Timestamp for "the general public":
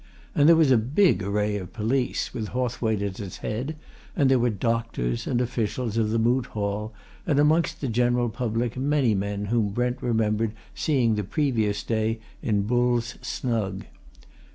7.81-8.75